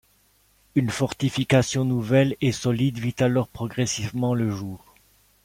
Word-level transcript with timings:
Une 0.73 0.89
fortification 0.89 1.85
nouvelle 1.85 2.35
et 2.41 2.51
solide 2.51 2.97
vit 2.97 3.13
alors 3.19 3.47
progressivement 3.47 4.33
le 4.33 4.49
jour. 4.49 4.95